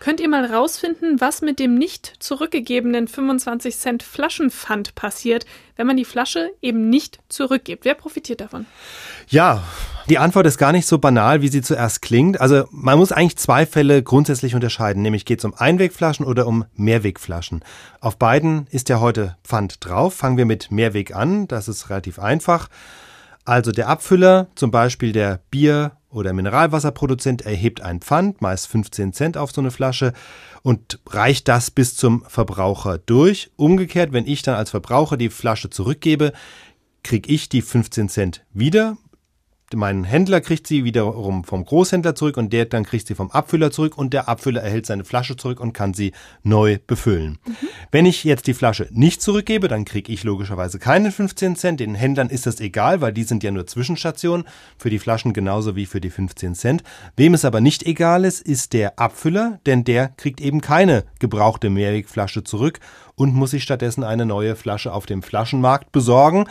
Könnt 0.00 0.18
ihr 0.18 0.30
mal 0.30 0.46
rausfinden, 0.46 1.20
was 1.20 1.42
mit 1.42 1.58
dem 1.58 1.74
nicht 1.74 2.14
zurückgegebenen 2.20 3.06
25 3.06 3.76
Cent 3.76 4.02
Flaschenpfand 4.02 4.94
passiert, 4.94 5.44
wenn 5.76 5.86
man 5.86 5.98
die 5.98 6.06
Flasche 6.06 6.48
eben 6.62 6.88
nicht 6.88 7.18
zurückgibt? 7.28 7.84
Wer 7.84 7.94
profitiert 7.94 8.40
davon? 8.40 8.64
Ja, 9.28 9.62
die 10.08 10.16
Antwort 10.16 10.46
ist 10.46 10.56
gar 10.56 10.72
nicht 10.72 10.86
so 10.86 10.96
banal, 10.96 11.42
wie 11.42 11.48
sie 11.48 11.60
zuerst 11.60 12.00
klingt. 12.00 12.40
Also 12.40 12.64
man 12.70 12.98
muss 12.98 13.12
eigentlich 13.12 13.36
zwei 13.36 13.66
Fälle 13.66 14.02
grundsätzlich 14.02 14.54
unterscheiden, 14.54 15.02
nämlich 15.02 15.26
geht 15.26 15.40
es 15.40 15.44
um 15.44 15.52
Einwegflaschen 15.52 16.24
oder 16.24 16.46
um 16.46 16.64
Mehrwegflaschen. 16.76 17.62
Auf 18.00 18.18
beiden 18.18 18.68
ist 18.70 18.88
ja 18.88 19.00
heute 19.00 19.36
Pfand 19.44 19.84
drauf. 19.84 20.14
Fangen 20.14 20.38
wir 20.38 20.46
mit 20.46 20.70
Mehrweg 20.70 21.14
an, 21.14 21.46
das 21.46 21.68
ist 21.68 21.90
relativ 21.90 22.18
einfach. 22.18 22.70
Also 23.44 23.70
der 23.70 23.88
Abfüller, 23.88 24.48
zum 24.54 24.70
Beispiel 24.70 25.12
der 25.12 25.40
Bier- 25.50 25.92
oder 26.10 26.32
Mineralwasserproduzent, 26.32 27.42
erhebt 27.42 27.80
ein 27.80 28.00
Pfand, 28.00 28.40
meist 28.42 28.66
15 28.68 29.12
Cent 29.12 29.36
auf 29.36 29.52
so 29.52 29.60
eine 29.60 29.70
Flasche 29.70 30.12
und 30.62 31.00
reicht 31.06 31.48
das 31.48 31.70
bis 31.70 31.96
zum 31.96 32.24
Verbraucher 32.26 32.98
durch. 32.98 33.50
Umgekehrt, 33.56 34.12
wenn 34.12 34.26
ich 34.26 34.42
dann 34.42 34.56
als 34.56 34.70
Verbraucher 34.70 35.16
die 35.16 35.30
Flasche 35.30 35.70
zurückgebe, 35.70 36.32
kriege 37.02 37.32
ich 37.32 37.48
die 37.48 37.62
15 37.62 38.08
Cent 38.08 38.44
wieder 38.52 38.96
mein 39.74 40.04
Händler 40.04 40.40
kriegt 40.40 40.66
sie 40.66 40.84
wiederum 40.84 41.44
vom 41.44 41.64
Großhändler 41.64 42.14
zurück 42.14 42.36
und 42.36 42.52
der 42.52 42.64
dann 42.64 42.84
kriegt 42.84 43.06
sie 43.06 43.14
vom 43.14 43.30
Abfüller 43.30 43.70
zurück 43.70 43.96
und 43.96 44.12
der 44.12 44.28
Abfüller 44.28 44.62
erhält 44.62 44.86
seine 44.86 45.04
Flasche 45.04 45.36
zurück 45.36 45.60
und 45.60 45.72
kann 45.72 45.94
sie 45.94 46.12
neu 46.42 46.78
befüllen. 46.86 47.38
Mhm. 47.46 47.54
Wenn 47.90 48.06
ich 48.06 48.24
jetzt 48.24 48.46
die 48.46 48.54
Flasche 48.54 48.88
nicht 48.90 49.22
zurückgebe, 49.22 49.68
dann 49.68 49.84
kriege 49.84 50.12
ich 50.12 50.24
logischerweise 50.24 50.78
keine 50.78 51.12
15 51.12 51.56
Cent. 51.56 51.80
Den 51.80 51.94
Händlern 51.94 52.28
ist 52.28 52.46
das 52.46 52.60
egal, 52.60 53.00
weil 53.00 53.12
die 53.12 53.24
sind 53.24 53.42
ja 53.42 53.50
nur 53.50 53.66
Zwischenstationen 53.66 54.46
für 54.78 54.90
die 54.90 54.98
Flaschen 54.98 55.32
genauso 55.32 55.76
wie 55.76 55.86
für 55.86 56.00
die 56.00 56.10
15 56.10 56.54
Cent. 56.54 56.82
Wem 57.16 57.34
es 57.34 57.44
aber 57.44 57.60
nicht 57.60 57.84
egal 57.84 58.24
ist, 58.24 58.40
ist 58.40 58.72
der 58.72 58.98
Abfüller, 58.98 59.60
denn 59.66 59.84
der 59.84 60.08
kriegt 60.08 60.40
eben 60.40 60.60
keine 60.60 61.04
gebrauchte 61.18 61.70
Mehrwegflasche 61.70 62.44
zurück 62.44 62.80
und 63.14 63.34
muss 63.34 63.50
sich 63.50 63.62
stattdessen 63.62 64.04
eine 64.04 64.26
neue 64.26 64.56
Flasche 64.56 64.92
auf 64.92 65.06
dem 65.06 65.22
Flaschenmarkt 65.22 65.92
besorgen. 65.92 66.46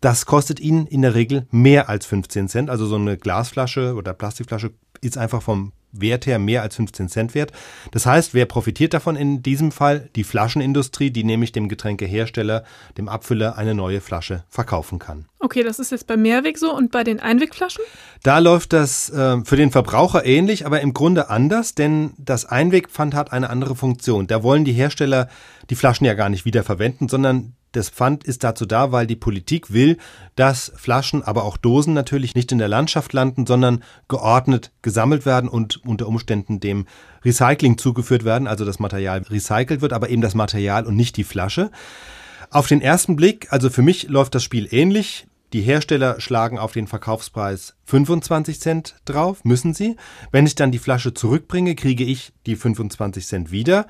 Das 0.00 0.26
kostet 0.26 0.60
Ihnen 0.60 0.86
in 0.86 1.02
der 1.02 1.14
Regel 1.14 1.46
mehr 1.50 1.88
als 1.88 2.06
15 2.06 2.48
Cent. 2.48 2.70
Also 2.70 2.86
so 2.86 2.96
eine 2.96 3.16
Glasflasche 3.16 3.94
oder 3.94 4.14
Plastikflasche 4.14 4.72
ist 5.00 5.18
einfach 5.18 5.42
vom 5.42 5.72
Wert 5.92 6.26
her 6.26 6.38
mehr 6.38 6.62
als 6.62 6.76
15 6.76 7.08
Cent 7.08 7.34
wert. 7.34 7.52
Das 7.92 8.04
heißt, 8.04 8.34
wer 8.34 8.46
profitiert 8.46 8.94
davon 8.94 9.16
in 9.16 9.42
diesem 9.42 9.72
Fall? 9.72 10.10
Die 10.16 10.24
Flaschenindustrie, 10.24 11.10
die 11.10 11.24
nämlich 11.24 11.52
dem 11.52 11.68
Getränkehersteller, 11.68 12.64
dem 12.98 13.08
Abfüller 13.08 13.56
eine 13.56 13.74
neue 13.74 14.00
Flasche 14.00 14.44
verkaufen 14.48 14.98
kann. 14.98 15.26
Okay, 15.40 15.62
das 15.62 15.78
ist 15.78 15.90
jetzt 15.90 16.06
bei 16.06 16.16
Mehrweg 16.16 16.58
so 16.58 16.74
und 16.74 16.90
bei 16.90 17.04
den 17.04 17.20
Einwegflaschen? 17.20 17.82
Da 18.22 18.38
läuft 18.38 18.72
das 18.72 19.08
äh, 19.10 19.42
für 19.44 19.56
den 19.56 19.70
Verbraucher 19.70 20.26
ähnlich, 20.26 20.66
aber 20.66 20.80
im 20.80 20.92
Grunde 20.92 21.30
anders, 21.30 21.74
denn 21.74 22.12
das 22.18 22.44
Einwegpfand 22.44 23.14
hat 23.14 23.32
eine 23.32 23.48
andere 23.48 23.74
Funktion. 23.74 24.26
Da 24.26 24.42
wollen 24.42 24.64
die 24.64 24.72
Hersteller 24.72 25.28
die 25.70 25.76
Flaschen 25.76 26.06
ja 26.06 26.14
gar 26.14 26.28
nicht 26.28 26.44
wiederverwenden, 26.44 27.08
sondern 27.08 27.54
das 27.72 27.90
Pfand 27.90 28.24
ist 28.24 28.44
dazu 28.44 28.66
da, 28.66 28.92
weil 28.92 29.06
die 29.06 29.16
Politik 29.16 29.72
will, 29.72 29.98
dass 30.36 30.72
Flaschen, 30.76 31.22
aber 31.22 31.44
auch 31.44 31.56
Dosen 31.56 31.92
natürlich 31.92 32.34
nicht 32.34 32.50
in 32.52 32.58
der 32.58 32.68
Landschaft 32.68 33.12
landen, 33.12 33.46
sondern 33.46 33.82
geordnet 34.08 34.72
gesammelt 34.82 35.26
werden 35.26 35.48
und 35.48 35.84
unter 35.84 36.08
Umständen 36.08 36.60
dem 36.60 36.86
Recycling 37.24 37.76
zugeführt 37.76 38.24
werden, 38.24 38.48
also 38.48 38.64
das 38.64 38.78
Material 38.78 39.22
recycelt 39.28 39.80
wird, 39.80 39.92
aber 39.92 40.08
eben 40.08 40.22
das 40.22 40.34
Material 40.34 40.86
und 40.86 40.96
nicht 40.96 41.16
die 41.16 41.24
Flasche. 41.24 41.70
Auf 42.50 42.66
den 42.66 42.80
ersten 42.80 43.16
Blick, 43.16 43.48
also 43.50 43.68
für 43.68 43.82
mich 43.82 44.08
läuft 44.08 44.34
das 44.34 44.42
Spiel 44.42 44.68
ähnlich. 44.70 45.26
Die 45.52 45.62
Hersteller 45.62 46.20
schlagen 46.20 46.58
auf 46.58 46.72
den 46.72 46.86
Verkaufspreis 46.86 47.74
25 47.86 48.60
Cent 48.60 48.96
drauf, 49.04 49.44
müssen 49.44 49.72
sie. 49.74 49.96
Wenn 50.30 50.46
ich 50.46 50.54
dann 50.54 50.72
die 50.72 50.78
Flasche 50.78 51.14
zurückbringe, 51.14 51.74
kriege 51.74 52.04
ich 52.04 52.32
die 52.46 52.56
25 52.56 53.26
Cent 53.26 53.50
wieder 53.50 53.86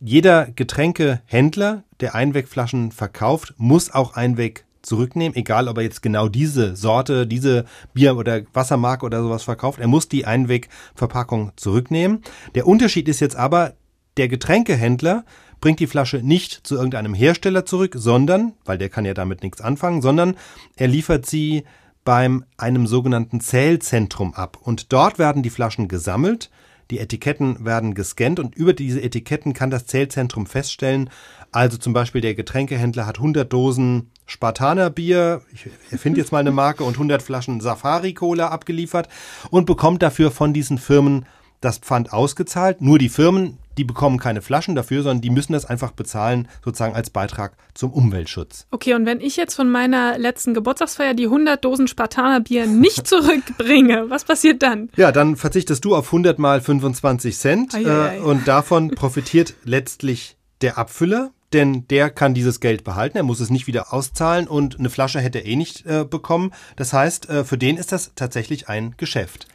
jeder 0.00 0.46
Getränkehändler, 0.46 1.84
der 2.00 2.14
Einwegflaschen 2.14 2.90
verkauft, 2.90 3.54
muss 3.58 3.92
auch 3.92 4.14
Einweg 4.14 4.64
zurücknehmen, 4.82 5.36
egal 5.36 5.68
ob 5.68 5.76
er 5.76 5.82
jetzt 5.82 6.02
genau 6.02 6.28
diese 6.28 6.74
Sorte, 6.74 7.26
diese 7.26 7.66
Bier- 7.92 8.16
oder 8.16 8.42
Wassermarke 8.54 9.04
oder 9.04 9.22
sowas 9.22 9.42
verkauft. 9.42 9.78
Er 9.78 9.88
muss 9.88 10.08
die 10.08 10.24
Einwegverpackung 10.24 11.52
zurücknehmen. 11.56 12.22
Der 12.54 12.66
Unterschied 12.66 13.08
ist 13.08 13.20
jetzt 13.20 13.36
aber, 13.36 13.74
der 14.16 14.28
Getränkehändler 14.28 15.24
bringt 15.60 15.80
die 15.80 15.86
Flasche 15.86 16.18
nicht 16.18 16.66
zu 16.66 16.76
irgendeinem 16.76 17.12
Hersteller 17.12 17.66
zurück, 17.66 17.94
sondern, 17.96 18.54
weil 18.64 18.78
der 18.78 18.88
kann 18.88 19.04
ja 19.04 19.12
damit 19.12 19.42
nichts 19.42 19.60
anfangen, 19.60 20.00
sondern 20.00 20.36
er 20.76 20.88
liefert 20.88 21.26
sie 21.26 21.64
beim 22.04 22.44
einem 22.56 22.86
sogenannten 22.86 23.40
Zählzentrum 23.40 24.32
ab. 24.32 24.56
Und 24.62 24.94
dort 24.94 25.18
werden 25.18 25.42
die 25.42 25.50
Flaschen 25.50 25.86
gesammelt, 25.86 26.50
die 26.90 26.98
Etiketten 26.98 27.64
werden 27.64 27.94
gescannt 27.94 28.40
und 28.40 28.54
über 28.54 28.72
diese 28.72 29.02
Etiketten 29.02 29.52
kann 29.52 29.70
das 29.70 29.86
Zählzentrum 29.86 30.46
feststellen, 30.46 31.10
also 31.52 31.78
zum 31.78 31.92
Beispiel 31.92 32.20
der 32.20 32.34
Getränkehändler 32.34 33.06
hat 33.06 33.18
100 33.18 33.52
Dosen 33.52 34.10
Spartaner 34.26 34.90
Bier, 34.90 35.42
ich 35.52 35.68
erfinde 35.90 36.20
jetzt 36.20 36.30
mal 36.30 36.38
eine 36.38 36.52
Marke, 36.52 36.84
und 36.84 36.94
100 36.94 37.22
Flaschen 37.22 37.60
Safari 37.60 38.14
Cola 38.14 38.48
abgeliefert 38.48 39.08
und 39.50 39.66
bekommt 39.66 40.02
dafür 40.02 40.30
von 40.30 40.52
diesen 40.52 40.78
Firmen 40.78 41.26
das 41.60 41.78
Pfand 41.78 42.12
ausgezahlt. 42.12 42.80
Nur 42.80 42.98
die 42.98 43.08
Firmen, 43.08 43.58
die 43.78 43.84
bekommen 43.84 44.18
keine 44.18 44.42
Flaschen 44.42 44.74
dafür, 44.74 45.02
sondern 45.02 45.20
die 45.20 45.30
müssen 45.30 45.52
das 45.52 45.64
einfach 45.64 45.92
bezahlen, 45.92 46.48
sozusagen 46.64 46.94
als 46.94 47.10
Beitrag 47.10 47.56
zum 47.74 47.92
Umweltschutz. 47.92 48.66
Okay, 48.70 48.94
und 48.94 49.06
wenn 49.06 49.20
ich 49.20 49.36
jetzt 49.36 49.54
von 49.54 49.70
meiner 49.70 50.18
letzten 50.18 50.54
Geburtstagsfeier 50.54 51.14
die 51.14 51.24
100 51.24 51.64
Dosen 51.64 51.88
Spartaner 51.88 52.40
Bier 52.40 52.66
nicht 52.66 53.06
zurückbringe, 53.06 54.10
was 54.10 54.24
passiert 54.24 54.62
dann? 54.62 54.90
Ja, 54.96 55.12
dann 55.12 55.36
verzichtest 55.36 55.84
du 55.84 55.94
auf 55.94 56.06
100 56.06 56.38
mal 56.38 56.60
25 56.60 57.36
Cent 57.36 57.74
äh, 57.74 58.18
und 58.18 58.46
davon 58.48 58.90
profitiert 58.90 59.54
letztlich 59.64 60.36
der 60.60 60.78
Abfüller, 60.78 61.30
denn 61.52 61.86
der 61.88 62.10
kann 62.10 62.34
dieses 62.34 62.60
Geld 62.60 62.84
behalten, 62.84 63.16
er 63.16 63.22
muss 63.24 63.40
es 63.40 63.50
nicht 63.50 63.66
wieder 63.66 63.92
auszahlen 63.92 64.46
und 64.46 64.78
eine 64.78 64.90
Flasche 64.90 65.20
hätte 65.20 65.38
er 65.38 65.46
eh 65.46 65.56
nicht 65.56 65.84
äh, 65.86 66.04
bekommen. 66.04 66.52
Das 66.76 66.92
heißt, 66.92 67.28
äh, 67.28 67.44
für 67.44 67.58
den 67.58 67.76
ist 67.76 67.92
das 67.92 68.12
tatsächlich 68.14 68.68
ein 68.68 68.94
Geschäft. 68.96 69.46